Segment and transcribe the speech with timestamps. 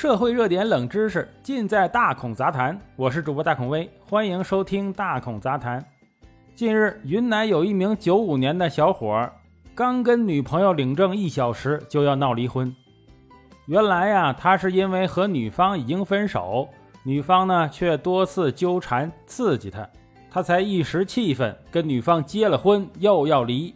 [0.00, 2.80] 社会热点、冷知识尽在大孔杂谈。
[2.94, 5.84] 我是主播大孔威，欢迎收听大孔杂谈。
[6.54, 9.28] 近日，云南有一名九五年的小伙，
[9.74, 12.72] 刚跟女朋友领证一小时就要闹离婚。
[13.66, 16.68] 原来呀，他是因为和女方已经分手，
[17.02, 19.84] 女方呢却多次纠缠刺激他，
[20.30, 23.74] 他才一时气愤跟女方结了婚，又要离。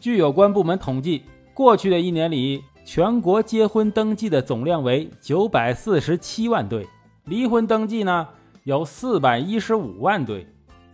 [0.00, 1.22] 据有关部门统计，
[1.54, 6.84] 过去的一年里，全国结婚登记的总量为九百四十七万对，
[7.26, 8.26] 离婚登记呢
[8.64, 10.44] 有四百一十五万对，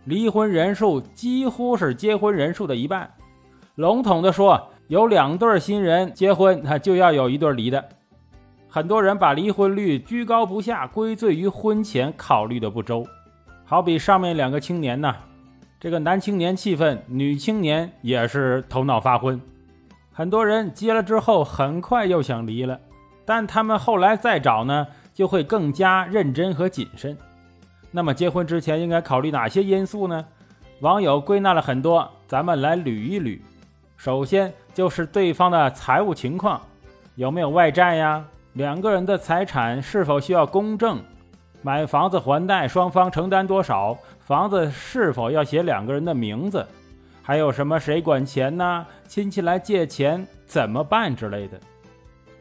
[0.05, 3.11] 离婚人数几乎是结婚人数的一半。
[3.73, 7.83] 笼统的说，有两对新人结婚，他就要有一对离的。
[8.69, 13.03] 很多人把离婚率居高不下，归罪于婚前考虑的不周。
[13.65, 15.11] 好比上面两个青年呢，
[15.79, 19.41] 这个男青年气愤，女青年也是头脑发昏。
[20.17, 22.79] 很多人结了之后，很快又想离了，
[23.23, 27.15] 但他们后来再找呢，就会更加认真和谨慎。
[27.91, 30.25] 那么结婚之前应该考虑哪些因素呢？
[30.79, 33.39] 网友归纳了很多，咱们来捋一捋。
[33.95, 36.59] 首先就是对方的财务情况，
[37.13, 38.25] 有没有外债呀？
[38.53, 40.99] 两个人的财产是否需要公证？
[41.61, 43.95] 买房子还贷，双方承担多少？
[44.21, 46.65] 房子是否要写两个人的名字？
[47.27, 48.87] 还有什么谁管钱呢？
[49.05, 51.59] 亲戚来借钱怎么办之类的？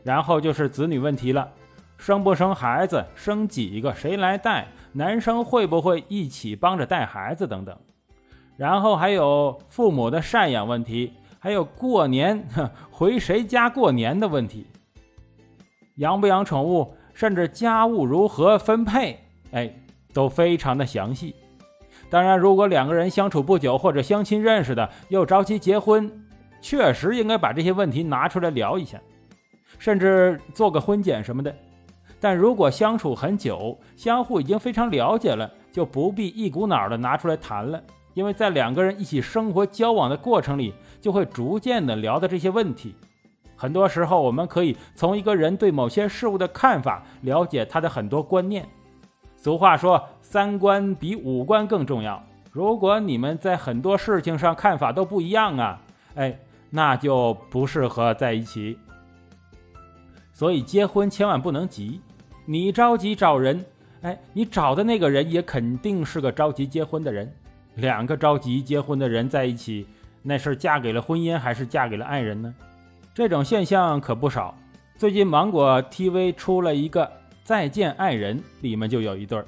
[0.05, 1.51] 然后就是子女问题了，
[1.98, 3.05] 生不生孩子？
[3.17, 3.93] 生几个？
[3.93, 4.69] 谁来带？
[4.93, 7.77] 男生会不会一起帮着带孩子等等？
[8.56, 12.47] 然后还有父母的赡养问题，还有过年
[12.89, 14.69] 回谁家过年的问题。
[15.97, 19.19] 养不养宠物，甚至家务如何分配，
[19.50, 19.69] 哎，
[20.15, 21.34] 都非常的详细。
[22.09, 26.11] 当然，如果两个人相处不久或者相亲认识的，又着急结婚，
[26.61, 29.01] 确实应该把这些问题拿出来聊一下，
[29.79, 31.55] 甚至做个婚检什么的。
[32.21, 37.83] 但如果相处很久，相互已经非常了解了，就不必一股脑的拿出来谈了，
[38.15, 42.95] 因为在两个人一起生活交往的过程里，就会逐渐的聊到这些问题。
[43.55, 48.66] 很多时候，我们可以从一个人对某些事物的看法，了解他的很多观念。
[49.36, 52.22] 俗话说，三观比五官更重要。
[52.50, 55.80] 如果你们在很多事情上看法都不一样啊，
[56.14, 56.36] 哎，
[56.70, 58.78] 那就不适合在一起。
[60.32, 62.00] 所以结婚千万不能急，
[62.44, 63.64] 你着急找人，
[64.02, 67.30] 哎，你找的那个人也肯定是个着急结婚的人。
[67.74, 69.86] 两个着急结婚的人在一起，
[70.22, 72.54] 那是嫁给了婚姻还是嫁给了爱人呢？
[73.14, 74.54] 这种现象可不少。
[74.97, 77.04] 最近芒果 TV 出了一个
[77.47, 79.47] 《再见爱人》，里面就有一对儿。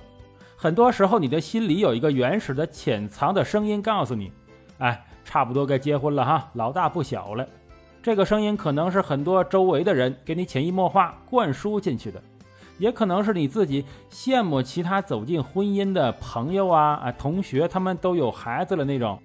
[0.55, 4.31] 很多时候，你的心里有一个原始的、潜藏的声音告诉你
[4.79, 7.45] ：“哎，差不多该结婚了哈，老大不小了。”
[8.01, 12.23] 这个声音可能是很多周围的人给你潜移默化灌输进去的，
[12.79, 19.21] 也可能是你自己羡慕其他走进婚姻的朋友啊、啊同学，他们都有孩子了那种，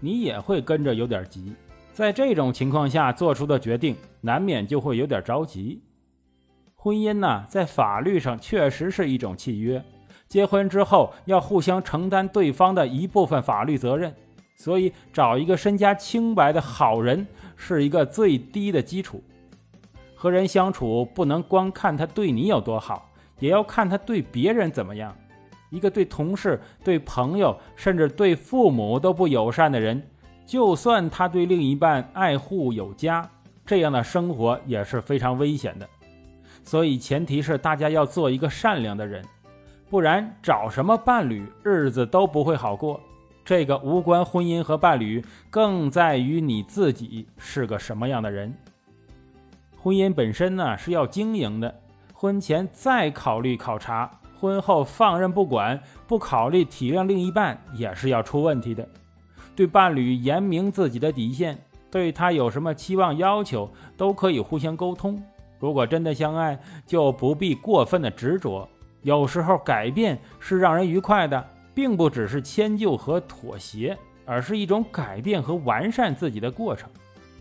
[0.00, 1.54] 你也会跟着有点急。
[1.92, 5.80] 在这种情况下做出的决定，难免就会有点着急。
[6.86, 9.82] 婚姻呢，在法律上确实是一种契约，
[10.28, 14.14] 结婚之后要互相承担对方的一部分法律责任，
[14.54, 17.26] 所以找一个身家清白的好人
[17.56, 19.20] 是一个最低的基础。
[20.14, 23.10] 和人相处不能光看他对你有多好，
[23.40, 25.12] 也要看他对别人怎么样。
[25.70, 30.00] 一个对同事、对朋友，甚至对父母都不友善的人。
[30.46, 33.28] 就算他对另一半爱护有加，
[33.66, 35.88] 这样的生活也是非常危险的。
[36.66, 39.24] 所以前提是大家要做一个善良的人，
[39.88, 43.00] 不然找什么伴侣日子都不会好过。
[43.44, 48.52] 这个无关婚姻和伴侣，更在于你自己是个什么样的人。
[49.80, 51.72] 婚姻本身呢是要经营的，
[52.12, 54.10] 婚前再考虑考察，
[54.40, 58.86] 婚后放任不管，不考虑体谅另一半，也是要出问题的。
[59.54, 61.56] 对伴侣言明自己的底线，
[61.88, 65.22] 对他有什么期望要求，都可以互相沟通。
[65.58, 68.68] 如果真的相爱，就不必过分的执着。
[69.02, 71.44] 有时候改变是让人愉快的，
[71.74, 76.90] 并不只是迁就和妥协，而是一种改变和完善自己的过程。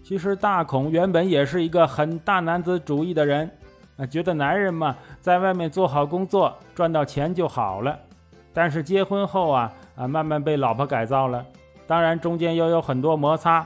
[0.03, 3.49] 其实大孔原本也是一个很大男子主义的人，
[3.97, 7.97] 啊，觉得男人嘛，在外面做好工作，赚到钱就好了。
[8.53, 11.43] 但是结婚后啊，啊，慢慢被老婆改造了。
[11.87, 13.65] 当然，中间又有很多摩擦，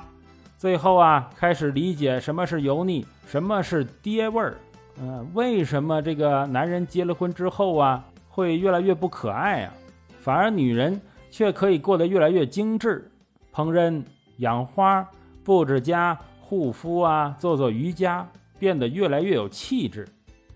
[0.58, 4.58] 最后啊，开始理解什么是油腻，什么是爹味儿。
[5.00, 9.74] 嗯，为什么这个男人结了婚之后啊，会越来越不可爱啊？
[10.20, 11.00] 反而女人
[11.30, 13.08] 却可以过得越来越精致，
[13.54, 14.04] 烹饪、
[14.38, 15.08] 养花、
[15.44, 18.28] 布置家、护肤啊，做做瑜伽，
[18.58, 20.08] 变得越来越有气质。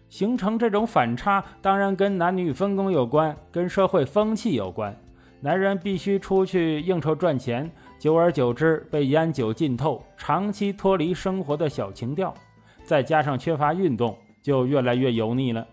[0.09, 4.95] 形成这种反差，当然跟男女分工有关，跟社会风气有关。
[5.41, 12.33] 男人必须出去应酬赚钱，久而久之被烟酒浸透，长期脱离生活的小情调，
[12.83, 15.65] 再加上缺乏运动，就越来越油腻了。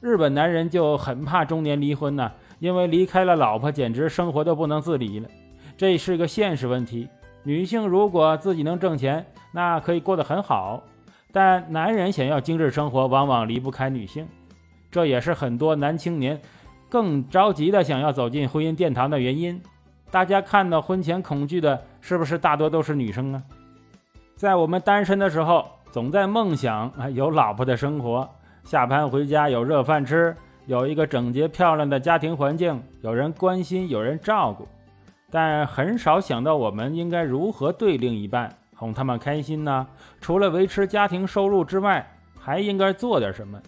[0.00, 5.28] 日本男人就很怕中年离婚呢，因为离开了老婆，简直生活都不能自理了。
[5.76, 7.08] 这是个现实问题。
[7.44, 10.82] 女性如果自己能挣钱，那可以过得很好。
[11.32, 14.28] 但男人想要精致生活，往往离不开女性，
[14.90, 16.40] 这也是很多男青年
[16.88, 19.60] 更着急的想要走进婚姻殿堂的原因。
[20.10, 23.42] 大家看到婚前恐惧的，是不是大多都是女生啊？
[24.36, 28.26] 在我们单身的时候，总在梦想啊有老婆的生活，
[28.64, 30.34] 下班回家有热饭吃，
[30.64, 34.66] 有一个整洁漂亮的家庭环境，有人关心，有人照顾，
[35.30, 38.50] 但很少想到我们应该如何对另一半。
[38.74, 39.86] 哄他们开心呢？
[40.18, 42.10] 除了维持家庭收入之外，
[42.40, 43.60] 还应该做点什么？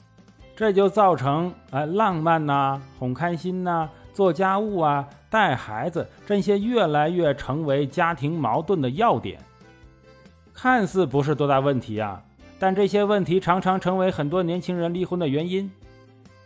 [0.57, 9.39] 这就造成啊，浪漫呐，哄开心呐，做家务啊，带孩子这些越来越成为家庭矛盾的要点。
[10.55, 12.23] 看似不是多大问题啊，
[12.59, 15.71] 但这些问题常常成为很多年轻人离婚的原因。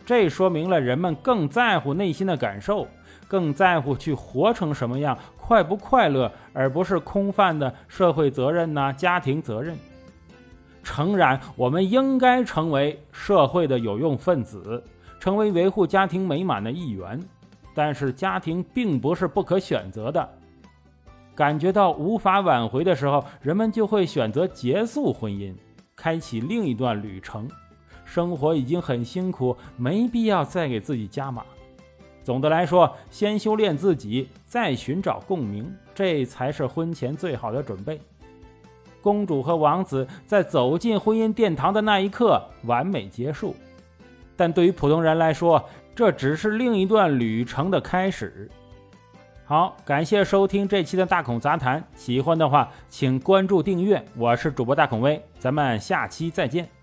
[0.04, 2.88] 这说明了人们更在乎内心的感受。
[3.28, 9.76] 更在乎去活成什么样，快不快乐，而不是空泛的社会责任呐、家庭责任。
[10.82, 14.82] 诚然，我们应该成为社会的有用分子，
[15.20, 17.22] 成为维护家庭美满的一员。
[17.74, 20.26] 但是，家庭并不是不可选择的。
[21.38, 25.54] 感觉到无法挽回的时候，人们就会选择结束婚姻，
[25.94, 27.48] 开启另一段旅程。
[28.04, 31.44] 生活已经很辛苦，没必要再给自己加码。
[32.24, 38.00] 总的来说，先修炼自己，再寻找共鸣，这才是婚前最好的准备。
[39.00, 43.54] 公主和王子在走进婚姻殿堂的那一刻完美结束，
[44.36, 45.64] 但对于普通人来说，
[45.94, 48.50] 这只是另一段旅程的开始。
[49.48, 54.04] 好，感谢收听这期的大孔杂谈，喜欢的话请关注订阅。
[54.14, 56.77] 我是主播大孔威，咱们下期再见。